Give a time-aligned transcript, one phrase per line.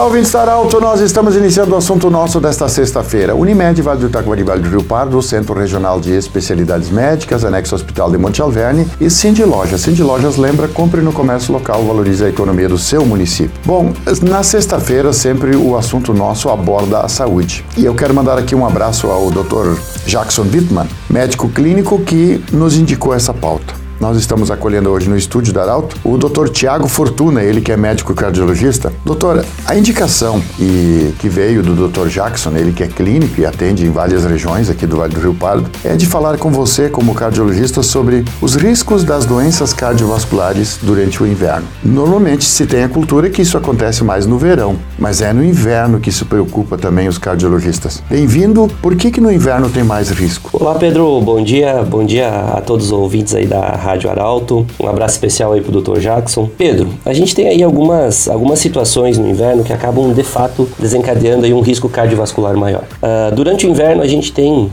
[0.00, 3.34] Olá, ouvintes Arauto, nós estamos iniciando o assunto nosso desta sexta-feira.
[3.34, 8.10] Unimed, Vale do Itacoari, Vale do Rio Pardo, Centro Regional de Especialidades Médicas, Anexo Hospital
[8.10, 9.82] de Monte Alverne e Cindy Lojas.
[9.82, 13.52] Cindy Lojas lembra, compre no comércio local, valorize a economia do seu município.
[13.62, 13.92] Bom,
[14.22, 17.62] na sexta-feira sempre o assunto nosso aborda a saúde.
[17.76, 19.78] E eu quero mandar aqui um abraço ao Dr.
[20.06, 23.79] Jackson Wittmann, médico clínico que nos indicou essa pauta.
[24.00, 26.48] Nós estamos acolhendo hoje no estúdio da Arauto o Dr.
[26.48, 28.90] Tiago Fortuna, ele que é médico cardiologista.
[29.04, 32.08] Doutora, a indicação e que veio do Dr.
[32.08, 35.34] Jackson, ele que é clínico e atende em várias regiões aqui do Vale do Rio
[35.34, 41.22] Pardo, é de falar com você como cardiologista sobre os riscos das doenças cardiovasculares durante
[41.22, 41.66] o inverno.
[41.84, 46.00] Normalmente se tem a cultura que isso acontece mais no verão, mas é no inverno
[46.00, 48.02] que isso preocupa também os cardiologistas.
[48.08, 48.66] Bem-vindo.
[48.80, 50.48] Por que que no inverno tem mais risco?
[50.54, 51.20] Olá, Pedro.
[51.20, 51.82] Bom dia.
[51.82, 54.66] Bom dia a todos os ouvintes aí da Rádio Arauto.
[54.78, 55.98] Um abraço especial aí pro Dr.
[55.98, 56.48] Jackson.
[56.56, 61.44] Pedro, a gente tem aí algumas, algumas situações no inverno que acabam de fato desencadeando
[61.44, 62.84] aí um risco cardiovascular maior.
[63.02, 64.70] Uh, durante o inverno a gente tem uh,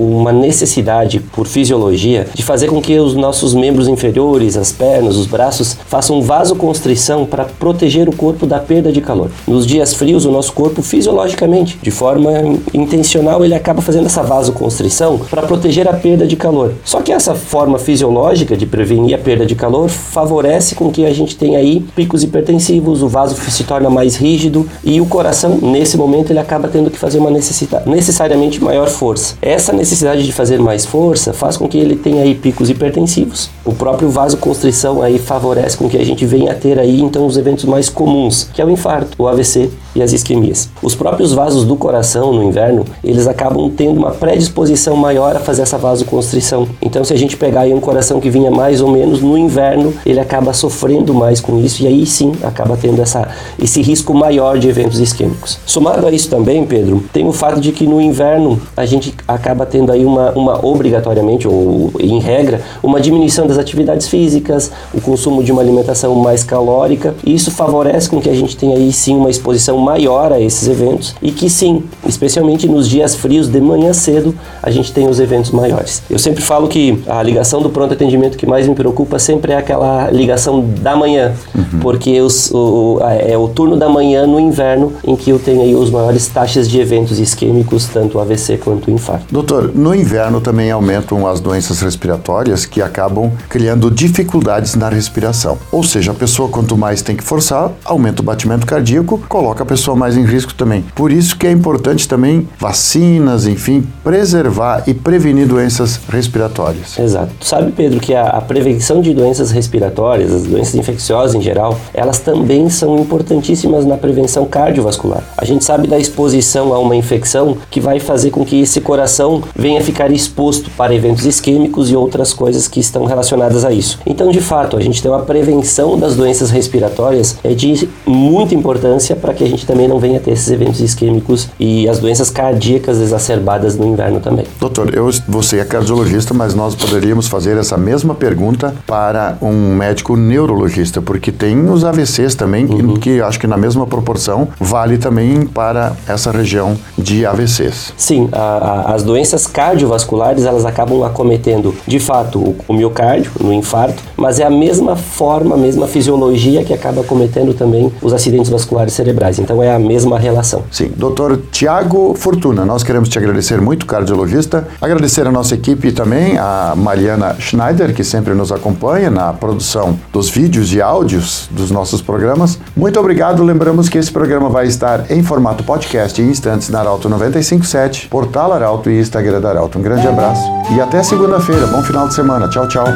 [0.00, 5.26] uma necessidade por fisiologia de fazer com que os nossos membros inferiores, as pernas, os
[5.26, 9.30] braços, façam vasoconstrição para proteger o corpo da perda de calor.
[9.48, 12.30] Nos dias frios, o nosso corpo fisiologicamente, de forma
[12.72, 16.74] intencional, ele acaba fazendo essa vasoconstrição para proteger a perda de calor.
[16.84, 21.06] Só que essa forma fisiológica lógica de prevenir a perda de calor favorece com que
[21.06, 25.56] a gente tenha aí picos hipertensivos, o vaso se torna mais rígido e o coração,
[25.62, 29.34] nesse momento, ele acaba tendo que fazer uma necessidade, necessariamente maior força.
[29.40, 33.48] Essa necessidade de fazer mais força faz com que ele tenha aí picos hipertensivos.
[33.64, 37.38] O próprio vasoconstrição aí favorece com que a gente venha a ter aí então os
[37.38, 40.68] eventos mais comuns, que é o infarto, o AVC e as isquemias.
[40.82, 45.62] Os próprios vasos do coração no inverno, eles acabam tendo uma predisposição maior a fazer
[45.62, 46.68] essa vasoconstrição.
[46.82, 49.92] Então, se a gente pegar aí um coração que vinha mais ou menos no inverno,
[50.04, 54.58] ele acaba sofrendo mais com isso e aí sim acaba tendo essa, esse risco maior
[54.58, 55.58] de eventos isquêmicos.
[55.66, 59.66] Somado a isso também, Pedro, tem o fato de que no inverno a gente acaba
[59.66, 65.42] tendo aí uma, uma obrigatoriamente, ou em regra, uma diminuição das atividades físicas, o consumo
[65.42, 69.16] de uma alimentação mais calórica, e isso favorece com que a gente tenha aí sim
[69.16, 73.92] uma exposição maior a esses eventos e que sim, especialmente nos dias frios de manhã
[73.92, 76.02] cedo, a gente tem os eventos maiores.
[76.10, 79.52] Eu sempre falo que a ligação do pronto atendimento atendimento que mais me preocupa sempre
[79.52, 81.80] é aquela ligação da manhã, uhum.
[81.80, 85.74] porque os, o, é o turno da manhã no inverno em que eu tenho aí
[85.74, 89.26] os maiores taxas de eventos isquêmicos, tanto AVC quanto infarto.
[89.30, 95.58] Doutor, no inverno também aumentam as doenças respiratórias que acabam criando dificuldades na respiração.
[95.70, 99.66] Ou seja, a pessoa quanto mais tem que forçar, aumenta o batimento cardíaco, coloca a
[99.66, 100.84] pessoa mais em risco também.
[100.94, 106.98] Por isso que é importante também vacinas, enfim, preservar e prevenir doenças respiratórias.
[106.98, 107.32] Exato.
[107.40, 112.18] Sabe, Pedro, que a, a, prevenção de doenças respiratórias, as doenças infecciosas em geral, elas
[112.18, 115.22] também são importantíssimas na prevenção cardiovascular.
[115.36, 119.42] A gente sabe da exposição a uma infecção que vai fazer com que esse coração
[119.54, 123.98] venha ficar exposto para eventos isquêmicos e outras coisas que estão relacionadas a isso.
[124.06, 129.14] Então, de fato, a gente tem uma prevenção das doenças respiratórias é de muita importância
[129.16, 133.00] para que a gente também não venha ter esses eventos isquêmicos e as doenças cardíacas
[133.00, 134.46] exacerbadas no inverno também.
[134.60, 140.16] Doutor, eu você é cardiologista, mas nós poderíamos fazer essa mesma pergunta para um médico
[140.16, 142.94] neurologista, porque tem os AVCs também, uhum.
[142.94, 147.92] que, que acho que na mesma proporção vale também para essa região de AVCs.
[147.96, 153.52] Sim, a, a, as doenças cardiovasculares elas acabam acometendo de fato o, o miocárdio no
[153.52, 158.50] infarto, mas é a mesma forma, a mesma fisiologia que acaba acometendo também os acidentes
[158.50, 159.38] vasculares cerebrais.
[159.38, 160.62] Então é a mesma relação.
[160.70, 166.38] Sim, doutor Tiago Fortuna, nós queremos te agradecer muito, cardiologista, agradecer a nossa equipe também,
[166.38, 171.70] a Mariana Schneider Schneider, que sempre nos acompanha na produção dos vídeos e áudios dos
[171.70, 172.58] nossos programas.
[172.74, 173.42] Muito obrigado.
[173.42, 178.52] Lembramos que esse programa vai estar em formato podcast em instantes na Arauto 957, portal
[178.52, 179.78] Arauto e Instagram da Arauto.
[179.78, 180.42] Um grande abraço
[180.74, 181.66] e até segunda-feira.
[181.66, 182.48] Bom final de semana.
[182.48, 182.86] Tchau, tchau.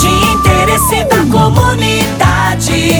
[0.00, 2.90] De interesse da comunidade,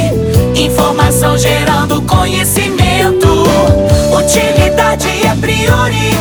[0.55, 3.29] informação gerando conhecimento,
[4.17, 6.14] utilidade é prioridade